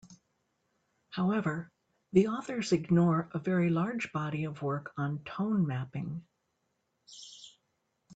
[1.11, 1.71] However,
[2.11, 6.23] the authors ignore a very large body of work on tone mapping.